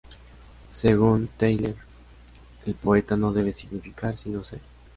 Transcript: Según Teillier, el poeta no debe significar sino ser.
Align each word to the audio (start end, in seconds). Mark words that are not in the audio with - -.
Según 0.71 1.27
Teillier, 1.37 1.75
el 2.65 2.73
poeta 2.73 3.15
no 3.15 3.31
debe 3.33 3.53
significar 3.53 4.17
sino 4.17 4.43
ser. 4.43 4.59